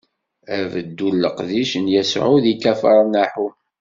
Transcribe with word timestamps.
D 0.57 0.61
beddu 0.73 1.07
n 1.13 1.19
leqdic 1.23 1.71
n 1.83 1.85
Yasuɛ 1.93 2.31
di 2.43 2.53
Kafar 2.63 2.99
Naḥum. 3.07 3.53